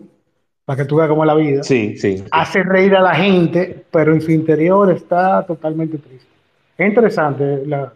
[0.63, 1.63] para que tú veas cómo es la vida.
[1.63, 6.27] Sí, sí, Hace reír a la gente, pero en su interior está totalmente triste.
[6.77, 7.65] Es interesante.
[7.65, 7.93] La,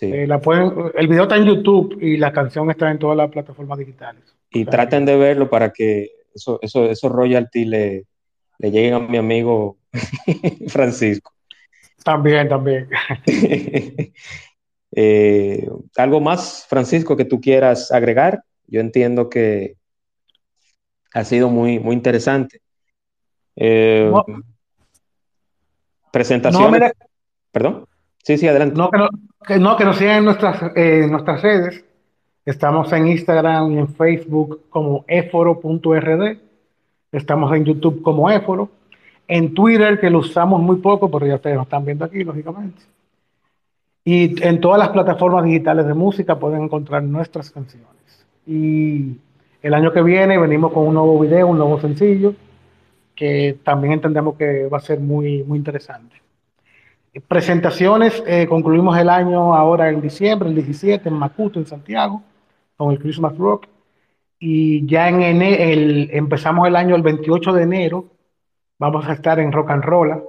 [0.00, 3.30] eh, la pueden, el video está en YouTube y la canción está en todas las
[3.30, 4.22] plataformas digitales.
[4.50, 8.06] Y traten de verlo para que eso, eso, esos royalties le,
[8.58, 9.78] le lleguen a mi amigo
[10.68, 11.32] Francisco.
[12.04, 12.88] También, también.
[14.94, 18.44] Eh, ¿Algo más, Francisco, que tú quieras agregar?
[18.66, 19.76] Yo entiendo que
[21.14, 22.60] ha sido muy, muy interesante.
[23.56, 24.12] Eh,
[26.12, 26.92] presentaciones.
[27.50, 27.86] Perdón.
[28.22, 28.76] Sí, sí, adelante.
[28.76, 29.08] No, que, no,
[29.46, 31.84] que, nos sigan en nuestras, eh, nuestras redes.
[32.44, 36.38] Estamos en Instagram y en Facebook como eforo.rd.
[37.12, 38.70] Estamos en YouTube como eforo
[39.28, 42.82] en Twitter, que lo usamos muy poco, pero ya ustedes lo están viendo aquí, lógicamente.
[44.04, 48.26] Y en todas las plataformas digitales de música pueden encontrar nuestras canciones.
[48.46, 49.16] Y
[49.62, 52.34] el año que viene venimos con un nuevo video, un nuevo sencillo,
[53.14, 56.21] que también entendemos que va a ser muy, muy interesante.
[57.28, 62.22] Presentaciones, eh, concluimos el año ahora en diciembre, el 17, en Macuto, en Santiago,
[62.76, 63.66] con el Christmas Rock.
[64.38, 68.12] Y ya en enero, empezamos el año el 28 de enero
[68.82, 70.24] vamos a estar en Rock and Roll,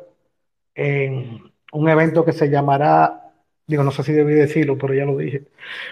[0.76, 1.42] en
[1.72, 3.32] un evento que se llamará,
[3.66, 5.46] digo, no sé si debí decirlo, pero ya lo dije,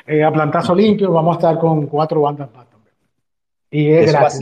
[0.05, 2.93] eh, a Plantazo Limpio, vamos a estar con cuatro bandas más también.
[3.71, 4.39] Y es gratis,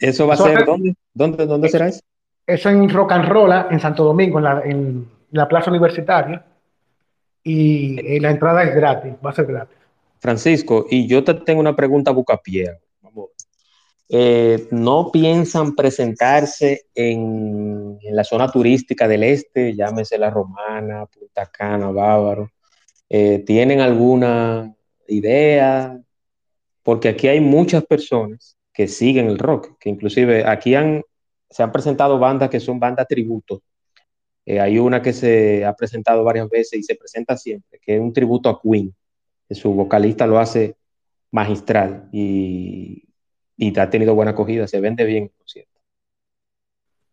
[0.00, 0.96] ¿Eso va a ser dónde?
[1.14, 2.00] ¿Dónde, dónde será eso?
[2.44, 6.44] Eso en Rock and Roll, en Santo Domingo, en la, en la plaza universitaria.
[7.42, 9.76] Y eh, la entrada es gratis, va a ser gratis.
[10.18, 12.78] Francisco, y yo te tengo una pregunta bucapié.
[14.08, 21.90] Eh, no piensan presentarse en, la zona turística del este, llámese La Romana, Punta Cana,
[21.90, 22.50] Bávaro.
[23.08, 24.74] Eh, ¿Tienen alguna
[25.08, 26.00] idea?
[26.82, 31.02] Porque aquí hay muchas personas que siguen el rock, que inclusive aquí han,
[31.50, 33.62] se han presentado bandas que son bandas tributo.
[34.46, 38.00] Eh, hay una que se ha presentado varias veces y se presenta siempre, que es
[38.00, 38.94] un tributo a Queen.
[39.50, 40.76] su vocalista lo hace
[41.30, 43.04] magistral y,
[43.56, 45.74] y ha tenido buena acogida, se vende bien, por cierto.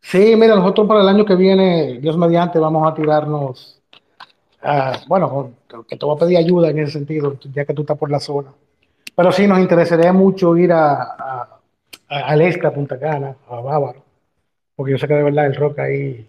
[0.02, 3.82] Sí, mira, nosotros para el año que viene, Dios mediante, vamos a tirarnos,
[5.08, 5.52] bueno,
[5.88, 8.20] que te voy a pedir ayuda en ese sentido, ya que tú estás por la
[8.20, 8.52] zona.
[9.16, 11.60] Pero sí, nos interesaría mucho ir a, a,
[12.10, 14.04] a Punta Cana, a Bávaro,
[14.76, 16.28] porque yo sé que de verdad el rock ahí,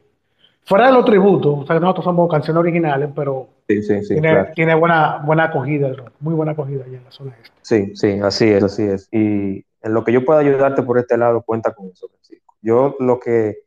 [0.64, 5.88] fuera de los tributos, o sea, nosotros somos canciones originales, pero tiene, buena, buena acogida
[5.88, 7.56] el rock, muy buena acogida allá en la zona este.
[7.62, 9.08] Sí, sí, así es, así es.
[9.10, 12.54] Y en lo que yo pueda ayudarte por este lado, cuenta con eso, Francisco.
[12.60, 13.58] Yo lo que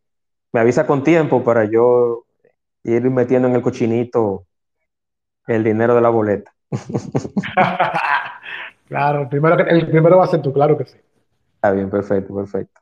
[0.53, 2.25] me avisa con tiempo para yo
[2.83, 4.45] ir metiendo en el cochinito
[5.47, 6.53] el dinero de la boleta.
[8.87, 10.97] claro, el primero, el primero va a ser tú, claro que sí.
[11.55, 12.81] Está bien, perfecto, perfecto.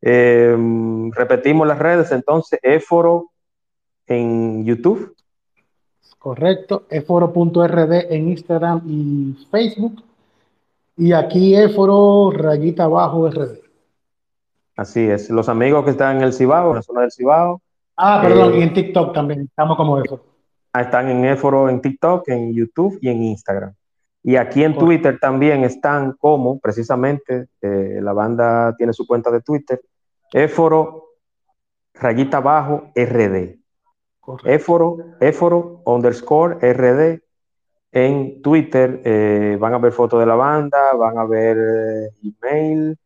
[0.00, 3.30] Em, repetimos las redes, entonces, Éforo
[4.06, 5.14] en YouTube.
[6.18, 10.02] Correcto, eforo.rd en Instagram y Facebook.
[10.96, 13.60] Y aquí Éforo rayita abajo RD.
[14.76, 15.30] Así es.
[15.30, 17.60] Los amigos que están en el Cibao, en la zona del Cibao.
[17.96, 19.42] Ah, perdón, eh, y en TikTok también.
[19.42, 20.24] Estamos como Éforo.
[20.72, 23.74] Ah, están en Éforo en TikTok, en YouTube y en Instagram.
[24.22, 29.40] Y aquí en Twitter también están como, precisamente, eh, la banda tiene su cuenta de
[29.40, 29.80] Twitter,
[30.32, 31.04] Éforo
[31.94, 33.58] rayita abajo RD.
[34.44, 37.20] Éforo, Éforo underscore RD
[37.92, 39.00] en Twitter.
[39.04, 42.98] Eh, van a ver fotos de la banda, van a ver eh, email,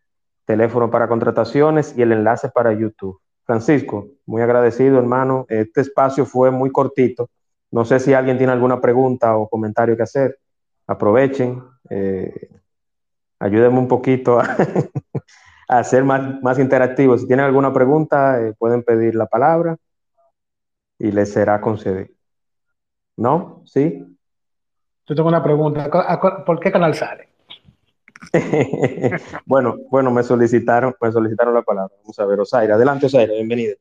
[0.44, 3.20] teléfono para contrataciones y el enlace para YouTube.
[3.44, 5.46] Francisco, muy agradecido, hermano.
[5.48, 7.28] Este espacio fue muy cortito.
[7.70, 10.38] No sé si alguien tiene alguna pregunta o comentario que hacer.
[10.86, 11.62] Aprovechen.
[11.88, 12.48] Eh,
[13.38, 14.40] ayúdenme un poquito
[15.68, 17.20] a, ser más, más interactivos.
[17.20, 19.76] Si tienen alguna pregunta, eh, pueden pedir la palabra
[21.00, 22.08] y les será concedido.
[23.16, 23.62] ¿No?
[23.66, 24.04] ¿Sí?
[25.06, 25.90] Yo tengo una pregunta.
[26.46, 27.28] ¿Por qué canal sale?
[29.46, 31.94] bueno, bueno, me solicitaron, me solicitaron la palabra.
[32.02, 32.74] Vamos a ver, Osaira.
[32.74, 33.74] Adelante, Osaira, bienvenida.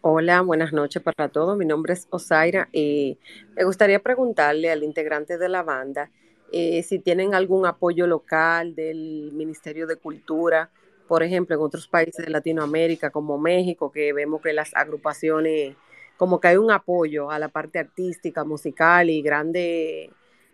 [0.00, 1.56] Hola, buenas noches para todos.
[1.56, 3.18] Mi nombre es Osaira y
[3.54, 6.10] me gustaría preguntarle al integrante de la banda
[6.50, 10.70] eh, si tienen algún apoyo local del Ministerio de Cultura,
[11.06, 15.74] por ejemplo, en otros países de Latinoamérica como México, que vemos que las agrupaciones,
[16.16, 20.10] como que hay un apoyo a la parte artística, musical y grande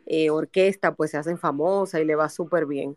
[0.07, 2.97] eh, orquesta, pues se hacen famosas y le va súper bien.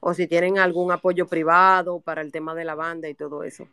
[0.00, 3.66] O si tienen algún apoyo privado para el tema de la banda y todo eso.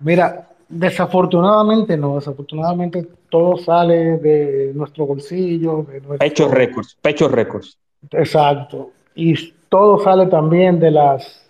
[0.00, 5.84] Mira, desafortunadamente no, desafortunadamente todo sale de nuestro bolsillo.
[5.84, 7.78] De Pecho récords, pecho récords.
[8.12, 8.90] Exacto.
[9.14, 11.44] Y todo sale también de las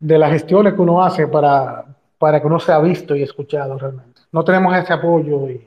[0.00, 1.84] de las gestiones que uno hace para,
[2.18, 4.20] para que uno sea visto y escuchado realmente.
[4.32, 5.66] No tenemos ese apoyo y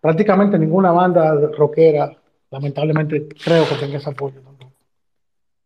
[0.00, 2.16] prácticamente ninguna banda rockera,
[2.50, 4.72] lamentablemente, creo que tenga ese apoyo tampoco.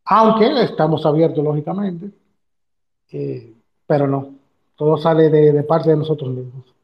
[0.06, 2.10] Aunque estamos abiertos, lógicamente,
[3.12, 3.52] eh,
[3.86, 4.35] pero no.
[4.76, 6.74] Todo sale de, parte de nosotros mismos.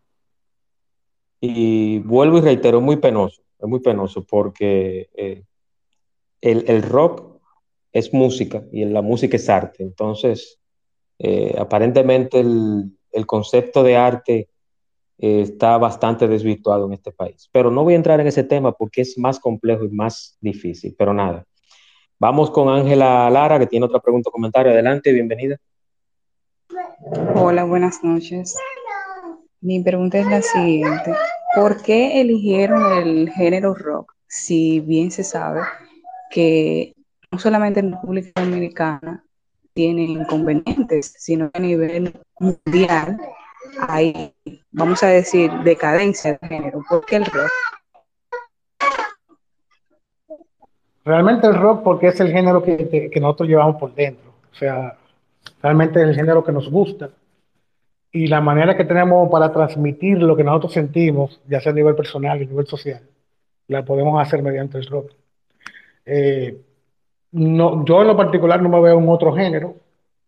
[1.41, 5.43] Y vuelvo y reitero, es muy penoso, es muy penoso porque eh,
[6.41, 7.41] el, rock
[7.93, 9.83] es música y la música es arte.
[9.83, 10.59] Entonces,
[11.19, 14.49] eh, aparentemente el, concepto de arte
[15.19, 17.51] eh, está bastante desvirtuado en este país.
[17.53, 20.95] Pero no voy a entrar en ese tema porque es más complejo y más difícil.
[20.97, 21.45] Pero nada,
[22.19, 24.73] vamos con Ángela Lara, que tiene otra pregunta o comentario.
[24.73, 25.59] Adelante, bienvenida.
[27.35, 28.57] Hola, buenas noches.
[29.61, 31.15] Mi pregunta es la siguiente.
[31.55, 35.61] ¿Por qué eligieron el género rock si bien se sabe
[36.31, 36.95] que
[37.31, 39.25] no solamente en República Dominicana
[39.75, 43.19] tiene inconvenientes, sino a nivel mundial
[43.89, 44.35] hay,
[44.71, 46.83] vamos a decir, decadencia de género?
[46.89, 47.51] ¿Por qué el rock?
[51.05, 54.31] Realmente el rock porque es el género que, que nosotros llevamos por dentro.
[54.51, 54.97] O sea,
[55.63, 57.11] Realmente es el género que nos gusta.
[58.11, 61.95] Y la manera que tenemos para transmitir lo que nosotros sentimos, ya sea a nivel
[61.95, 63.03] personal y a nivel social,
[63.69, 65.13] la podemos hacer mediante el rock.
[66.05, 66.61] Eh,
[67.33, 69.77] no, yo en lo particular no me veo en otro género,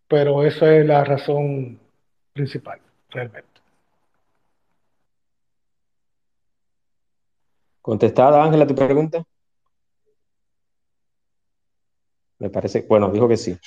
[0.09, 1.79] pero esa es la razón
[2.33, 3.49] principal, realmente.
[7.83, 9.23] ¿Contestada, Ángela, tu pregunta?
[12.39, 13.59] Me parece, bueno, dijo que sí.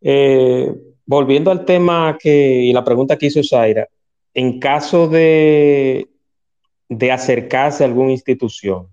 [0.00, 0.72] Eh,
[1.04, 3.88] volviendo al tema que, y la pregunta que hizo Zaira,
[4.34, 6.08] en caso de,
[6.88, 8.88] de acercarse a alguna institución,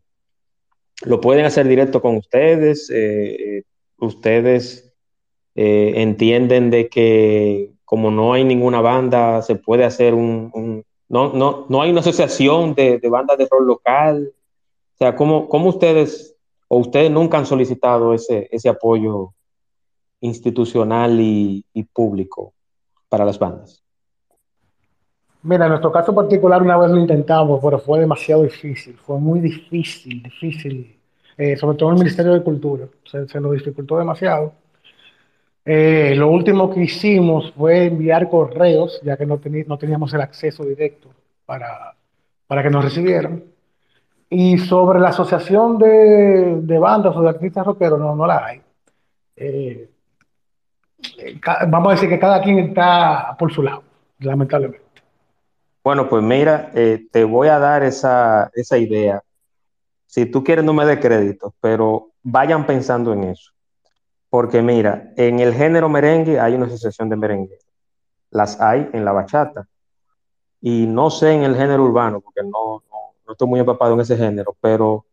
[1.05, 2.89] ¿lo pueden hacer directo con ustedes?
[2.93, 3.63] Eh,
[3.97, 4.93] ¿Ustedes
[5.55, 10.83] eh, entienden de que como no hay ninguna banda, se puede hacer un...
[11.09, 14.33] no, no, no hay una asociación de, de bandas de rol local.
[14.95, 16.35] O sea, ¿cómo, cómo ustedes
[16.67, 19.33] o ustedes nunca han solicitado ese, ese apoyo
[20.23, 22.53] institucional y, y público
[23.09, 23.83] para las bandas?
[25.43, 29.41] Mira, en nuestro caso particular una vez lo intentamos, pero fue demasiado difícil, fue muy
[29.41, 30.97] difícil, difícil,
[31.37, 34.53] eh, sobre todo el Ministerio de Cultura, se, se nos dificultó demasiado.
[35.65, 40.63] Eh, lo último que hicimos fue enviar correos, ya que no, no teníamos el acceso
[40.63, 41.09] directo
[41.45, 41.95] para,
[42.47, 43.43] para que nos recibieran.
[44.29, 48.61] Y sobre la asociación de, de bandas o de artistas rockeros, no, no la hay.
[49.35, 49.89] Eh,
[51.67, 53.83] vamos a decir que cada quien está por su lado,
[54.19, 54.83] lamentablemente.
[55.83, 59.21] Bueno, pues mira, eh, te voy a dar esa, esa idea.
[60.05, 63.51] Si tú quieres, no me dé crédito, pero vayan pensando en eso.
[64.29, 67.59] Porque mira, en el género merengue hay una asociación de merengue.
[68.31, 69.67] Las hay en la bachata.
[70.61, 73.99] Y no sé en el género urbano, porque no, no, no estoy muy empapado en
[73.99, 75.05] ese género, pero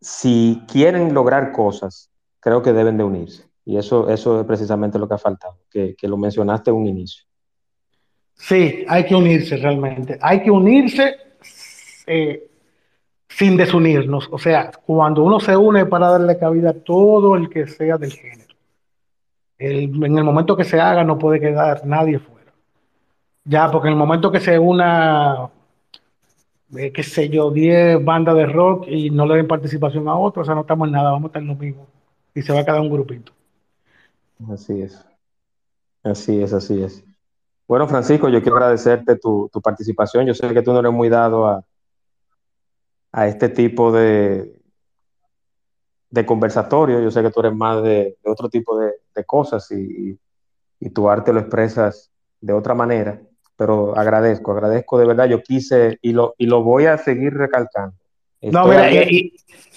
[0.00, 2.10] si quieren lograr cosas,
[2.40, 3.49] creo que deben de unirse.
[3.64, 7.24] Y eso, eso es precisamente lo que ha faltado, que, lo mencionaste en un inicio.
[8.34, 10.18] Sí, hay que unirse realmente.
[10.20, 11.14] Hay que unirse
[12.06, 12.50] eh,
[13.28, 14.28] sin desunirnos.
[14.32, 18.12] O sea, cuando uno se une para darle cabida a todo el que sea del
[18.12, 18.54] género.
[19.58, 22.52] En el momento que se haga no puede quedar nadie fuera.
[23.44, 25.50] Ya, porque en el momento que se una,
[26.76, 30.44] eh, qué sé yo, 10 bandas de rock y no le den participación a otros,
[30.44, 31.86] o sea, no estamos en nada, vamos a estar en lo mismo.
[32.34, 33.32] Y se va a quedar un grupito.
[34.48, 35.04] Así es.
[36.02, 37.04] Así es, así es.
[37.68, 40.26] Bueno, Francisco, yo quiero agradecerte tu, tu participación.
[40.26, 41.64] Yo sé que tú no eres muy dado a,
[43.12, 44.52] a este tipo de,
[46.10, 47.00] de conversatorio.
[47.00, 50.18] Yo sé que tú eres más de, otro tipo de, de cosas y, y-
[50.80, 53.22] y tu arte lo expresas de otra manera.
[53.56, 55.26] Pero agradezco, agradezco de verdad.
[55.28, 57.96] Yo quise y lo, y lo voy a seguir recalcando.
[58.42, 59.34] No, mira, y,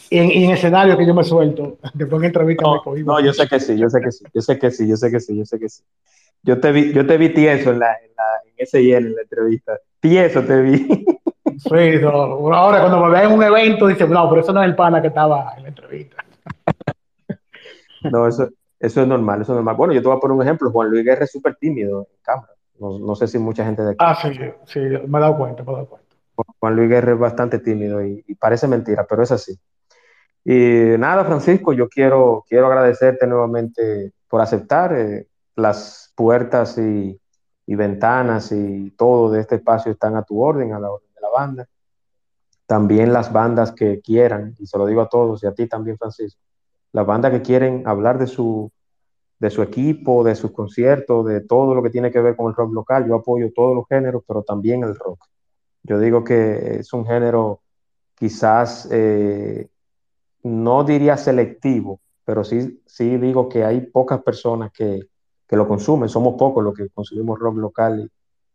[0.10, 3.14] y en, y en escenario que yo me suelto, después en entrevista me No, cohibo.
[3.14, 5.12] no, yo sé que sí, yo sé que sí, yo sé que sí, yo sé
[5.12, 5.84] que sí, yo sé que sí.
[6.44, 9.22] Yo te vi, yo te vi tieso en la, en la, en ese en la
[9.22, 9.78] entrevista.
[10.00, 11.06] Tieso te vi.
[11.56, 12.10] Sí, no.
[12.54, 15.02] Ahora cuando me vean en un evento, dicen, no, pero eso no es el pana
[15.02, 16.18] que estaba en la entrevista.
[18.12, 18.50] No, eso,
[18.80, 19.76] eso es normal, eso es normal.
[19.76, 20.72] Bueno, yo te voy a poner un ejemplo.
[20.72, 22.54] Juan Luis Guerra es súper tímido en cámara.
[22.80, 23.98] No, no sé si mucha gente de aquí.
[24.00, 24.30] Ah, sí,
[24.66, 26.03] sí, me he dado cuenta, me he dado cuenta.
[26.36, 29.58] Juan Luis Guerra es bastante tímido y, parece mentira, pero es así.
[30.46, 37.20] Y nada, Francisco, yo quiero, quiero agradecerte nuevamente por aceptar eh, las puertas y,
[37.66, 41.22] y ventanas y todo de este espacio están a tu orden, a la orden de
[41.22, 41.68] la banda.
[42.66, 45.98] También las bandas que quieran, y se lo digo a todos y a ti también,
[45.98, 46.42] Francisco,
[46.92, 48.72] las bandas que quieren hablar de su,
[49.40, 52.56] de su equipo, de sus conciertos, de todo lo que tiene que ver con el
[52.56, 53.08] rock local.
[53.08, 55.26] Yo apoyo todos los géneros, pero también el rock.
[55.84, 57.62] Yo digo que es un género
[58.16, 59.68] quizás, eh,
[60.44, 65.02] no diría selectivo, pero sí, sí digo que hay pocas personas que,
[65.48, 66.10] que lo consumen.
[66.10, 68.12] Somos pocos los que consumimos rock local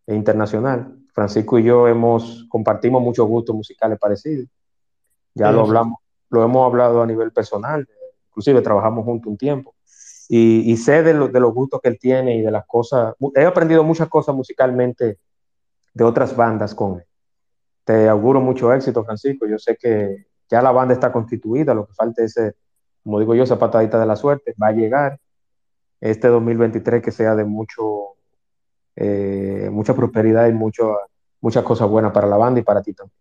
[0.07, 0.95] e internacional.
[1.14, 4.49] Francisco y yo hemos, compartimos muchos gustos musicales parecidos.
[5.35, 5.99] Ya Sí, lo hablamos,
[6.31, 7.87] lo hemos hablado a nivel personal,
[8.29, 9.74] inclusive trabajamos juntos un tiempo.
[10.29, 13.14] Y, y sé de, lo- de los gustos que él tiene y de las cosas.
[13.35, 15.18] He aprendido muchas cosas musicalmente
[15.95, 17.07] de otras bandas con él.
[17.89, 19.47] Te auguro mucho éxito, Francisco.
[19.47, 22.55] Yo sé que ya la banda está constituida, lo que falta es, ese,
[23.03, 24.55] como digo yo, esa patadita de la suerte.
[24.62, 25.18] Va a llegar
[25.99, 28.09] este 2023 que sea de mucho,
[28.95, 30.99] eh, mucha prosperidad y mucho,
[31.41, 33.16] muchas cosas buenas para la banda y para ti también.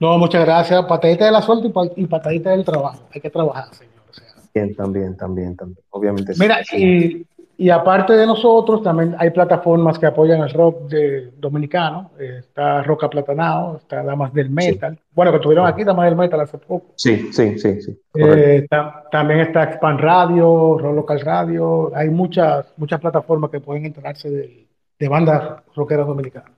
[0.00, 0.84] No, muchas gracias.
[0.86, 3.04] Patadita de la suerte y, pa- y patadita del trabajo.
[3.14, 3.94] Hay que trabajar, señor.
[4.10, 4.26] o sea.
[4.52, 5.84] Bien, también, también, también.
[5.90, 6.40] Obviamente sí.
[6.40, 7.24] Mira, y,
[7.60, 12.12] y aparte de nosotros, también hay plataformas que apoyan el rock de, dominicano.
[12.18, 14.96] Eh, Está Rock Aplatanado, está Damas del Metal.
[15.12, 16.92] Bueno, que tuvieron aquí Damas del Metal hace poco.
[16.94, 18.00] Sí, sí, sí, sí.
[18.14, 21.90] Eh, ta- también está Expand Radio, Rock Local Radio.
[21.94, 26.52] Hay muchas, muchas plataformas que pueden enterarse de, de bandas rockeras dominicanas.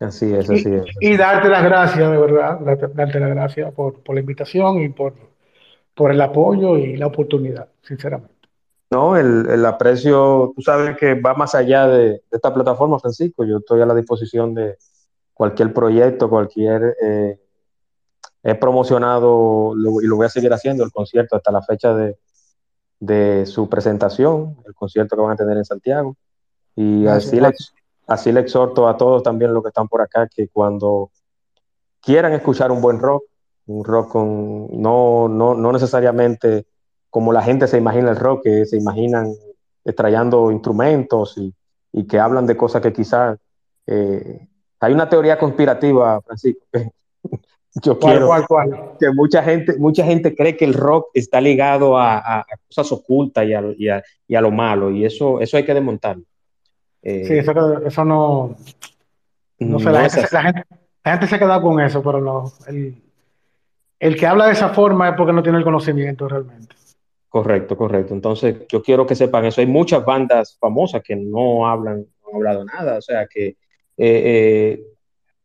[0.00, 0.84] Así es, Y, así es.
[1.00, 4.88] y darte las gracias, de verdad, darte, darte las gracias por, por la invitación y
[4.90, 5.14] por,
[5.94, 8.34] por el apoyo y la oportunidad, sinceramente.
[8.90, 13.44] No, el, el aprecio, tú sabes que va más allá de, de esta plataforma, Francisco.
[13.44, 14.76] Yo estoy a la disposición de
[15.34, 16.96] cualquier proyecto, cualquier...
[17.02, 17.40] eh,
[18.42, 22.16] he promocionado lo- y lo voy a seguir haciendo el concierto hasta la fecha de,
[23.00, 26.16] de su presentación, el concierto que van a tener en Santiago.
[26.76, 27.52] Y Gracias, así le,
[28.06, 31.10] así le exhorto a todos también los que están por acá que cuando
[32.00, 33.24] quieran escuchar un buen rock,
[33.66, 36.66] un rock con no, no, no necesariamente
[37.16, 39.32] como la gente se imagina el rock, que se imaginan
[39.86, 43.38] extrayendo instrumentos y, que hablan de cosas que quizás...
[43.86, 44.46] Eh,
[44.80, 46.66] hay una teoría conspirativa, Francisco.
[47.82, 48.30] Yo quiero
[49.00, 53.54] que mucha gente, mucha gente cree que el rock está ligado a, cosas ocultas y
[53.54, 56.24] a, y, a, lo malo, y eso, eso hay que desmontarlo.
[57.02, 58.56] sí, eso, eso no,
[59.60, 62.52] no, sé, la, gente, la, gente, se ha quedado con eso, pero no.
[62.66, 62.94] El,
[64.00, 66.75] el que habla de esa forma es porque no tiene el conocimiento realmente.
[67.36, 68.14] Correcto, correcto.
[68.14, 69.60] Entonces, yo quiero que sepan eso.
[69.60, 72.96] Hay muchas bandas famosas que no hablan, no han hablado nada.
[72.96, 73.56] O sea que eh,
[73.98, 74.82] eh,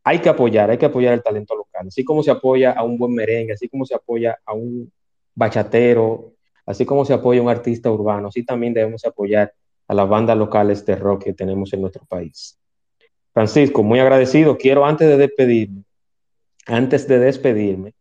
[0.02, 1.88] hay que apoyar, hay que apoyar el talento local.
[1.88, 4.90] Así como se apoya a un buen merengue, así como se apoya a un
[5.34, 6.32] bachatero,
[6.64, 9.52] así como se apoya a un artista urbano, así también debemos apoyar
[9.86, 12.58] a las bandas locales de rock que tenemos en nuestro país.
[13.34, 14.56] Francisco, muy agradecido.
[14.56, 15.82] Quiero antes de despedirme,
[16.64, 17.92] antes de despedirme,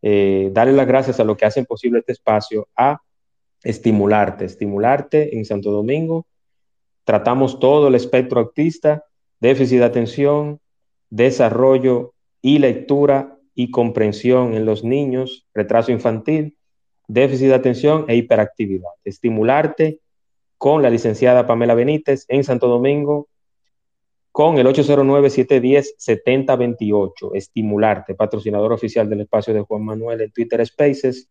[0.00, 2.98] eh, darle las gracias a lo que hacen posible este espacio, a
[3.66, 6.26] estimularte, estimularte en Santo Domingo.
[7.04, 9.04] Tratamos todo el espectro autista,
[9.40, 10.60] déficit de atención,
[11.10, 16.56] desarrollo y lectura y comprensión en los niños, retraso infantil,
[17.08, 18.90] déficit de atención e hiperactividad.
[19.04, 20.00] Estimularte
[20.58, 23.28] con la licenciada Pamela Benítez en Santo Domingo,
[24.30, 31.28] con el 809-710-7028, Estimularte, patrocinador oficial del espacio de Juan Manuel en Twitter Spaces.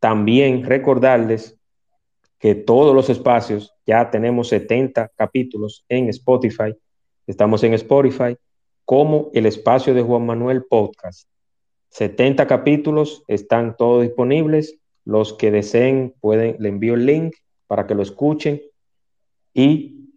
[0.00, 1.55] También recordarles
[2.46, 6.76] que todos los espacios, ya tenemos 70 capítulos en Spotify,
[7.26, 8.36] estamos en Spotify,
[8.84, 11.28] como el espacio de Juan Manuel Podcast.
[11.88, 14.78] 70 capítulos están todos disponibles.
[15.04, 17.34] Los que deseen pueden, le envío el link
[17.66, 18.62] para que lo escuchen
[19.52, 20.08] y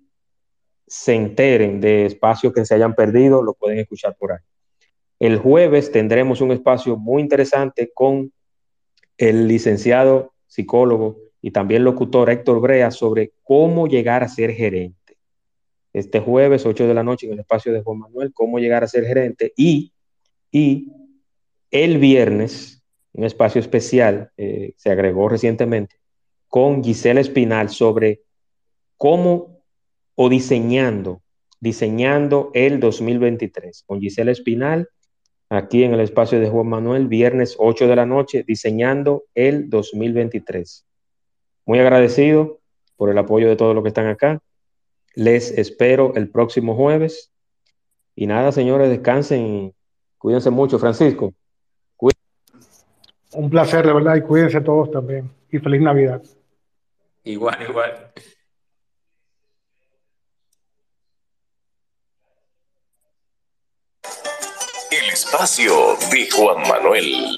[0.85, 4.43] se enteren de espacios que se hayan perdido, lo pueden escuchar por ahí.
[5.17, 8.31] El jueves tendremos un espacio muy interesante con
[9.17, 15.17] el licenciado psicólogo y también locutor Héctor Brea sobre cómo llegar a ser gerente.
[15.93, 18.87] Este jueves, 8 de la noche, en el espacio de Juan Manuel, cómo llegar a
[18.87, 19.53] ser gerente.
[19.55, 19.93] Y,
[20.51, 20.91] y
[21.71, 22.83] el viernes,
[23.13, 25.95] un espacio especial, eh, se agregó recientemente,
[26.47, 28.21] con Gisela Espinal sobre
[28.97, 29.63] cómo
[30.15, 31.21] o diseñando,
[31.59, 34.89] diseñando el 2023 con Gisela Espinal,
[35.49, 40.85] aquí en el espacio de Juan Manuel, viernes 8 de la noche, diseñando el 2023.
[41.69, 42.61] Muy agradecido
[42.97, 44.41] por el apoyo de todos los que están acá.
[45.13, 47.31] Les espero el próximo jueves.
[48.15, 49.75] Y nada, señores, descansen
[50.17, 50.79] cuídense mucho.
[50.79, 51.31] Francisco.
[53.33, 55.29] Un placer, de verdad, y cuídense todos también.
[55.51, 56.23] Y feliz Navidad.
[57.23, 58.13] Igual, igual.
[65.13, 67.37] espacio de Juan Manuel.